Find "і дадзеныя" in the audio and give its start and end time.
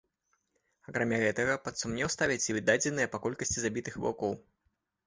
2.57-3.07